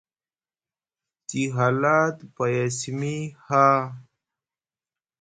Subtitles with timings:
[1.27, 3.13] Te hala te paya simi
[3.47, 3.81] haa.